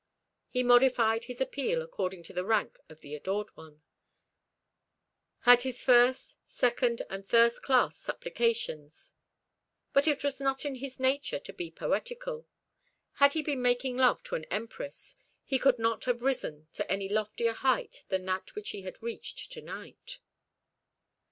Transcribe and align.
He 0.49 0.63
modified 0.63 1.25
his 1.25 1.39
appeal 1.41 1.83
according 1.83 2.23
to 2.23 2.33
the 2.33 2.43
rank 2.43 2.79
of 2.89 3.01
the 3.01 3.13
adored 3.13 3.49
one 3.55 3.83
had 5.41 5.61
his 5.61 5.83
first, 5.83 6.37
second, 6.47 7.03
and 7.07 7.27
third 7.29 7.61
class 7.61 7.97
supplications; 7.97 9.13
but 9.93 10.07
it 10.07 10.23
was 10.23 10.41
not 10.41 10.65
in 10.65 10.73
his 10.77 10.99
nature 10.99 11.37
to 11.41 11.53
be 11.53 11.69
poetical. 11.69 12.47
Had 13.17 13.33
he 13.33 13.43
been 13.43 13.61
making 13.61 13.95
love 13.95 14.23
to 14.23 14.33
an 14.33 14.45
empress, 14.45 15.15
he 15.45 15.59
could 15.59 15.77
not 15.77 16.05
have 16.05 16.23
risen 16.23 16.65
to 16.73 16.91
any 16.91 17.07
loftier 17.07 17.53
height 17.53 18.03
than 18.07 18.25
that 18.25 18.55
which 18.55 18.71
he 18.71 18.81
had 18.81 19.03
reached 19.03 19.51
to 19.51 19.61
night. 19.61 20.17